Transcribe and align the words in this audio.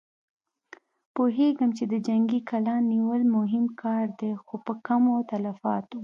پوهېږم 1.15 1.69
چې 1.77 1.83
د 1.91 1.93
جنګي 2.07 2.39
کلا 2.49 2.75
نيول 2.91 3.21
مهم 3.37 3.65
کار 3.81 4.05
دی، 4.19 4.31
خو 4.45 4.55
په 4.65 4.73
کمو 4.85 5.13
تلفاتو. 5.31 5.99